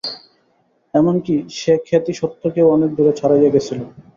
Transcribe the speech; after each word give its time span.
এমন-কি, 0.93 1.35
সে 1.57 1.73
খ্যাতি 1.85 2.13
সত্যকেও 2.19 2.67
অনেক 2.75 2.89
দূরে 2.97 3.13
ছাড়াইয়া 3.19 3.49
গিয়াছিল। 3.53 3.79